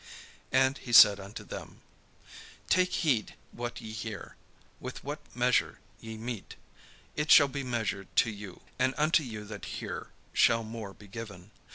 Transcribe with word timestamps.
And 0.51 0.79
he 0.79 0.91
said 0.93 1.19
unto 1.19 1.43
them: 1.43 1.81
"Take 2.71 2.91
heed 2.91 3.35
what 3.51 3.81
ye 3.81 3.91
hear: 3.91 4.35
with 4.79 5.03
what 5.03 5.19
measure 5.35 5.77
ye 5.99 6.17
mete, 6.17 6.55
it 7.15 7.29
shall 7.29 7.47
be 7.47 7.61
measured 7.63 8.07
to 8.15 8.31
you; 8.31 8.61
and 8.79 8.95
unto 8.97 9.21
you 9.21 9.45
that 9.45 9.65
hear 9.77 10.07
shall 10.33 10.63
more 10.63 10.95
be 10.95 11.05
given. 11.07 11.51